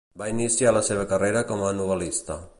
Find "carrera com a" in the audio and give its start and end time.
1.13-1.73